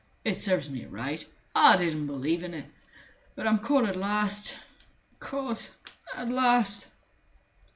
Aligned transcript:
It 0.25 0.33
serves 0.33 0.67
me 0.67 0.85
right. 0.87 1.23
I 1.53 1.77
didn't 1.77 2.07
believe 2.07 2.41
in 2.43 2.55
it. 2.55 2.65
But 3.35 3.45
I'm 3.45 3.59
caught 3.59 3.85
at 3.85 3.95
last... 3.95 4.55
caught... 5.19 5.69
at 6.15 6.27
last!" 6.27 6.89